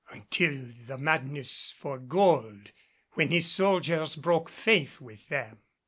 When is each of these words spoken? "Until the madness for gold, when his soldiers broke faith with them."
"Until 0.09 0.63
the 0.65 0.97
madness 0.97 1.75
for 1.77 1.99
gold, 1.99 2.71
when 3.11 3.29
his 3.29 3.45
soldiers 3.51 4.15
broke 4.15 4.49
faith 4.49 4.99
with 4.99 5.29
them." 5.29 5.59